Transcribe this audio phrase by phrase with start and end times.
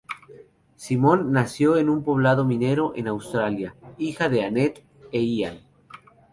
[0.77, 5.59] Simone nació en un poblado minero, en Australia; hija de Anette e Ian.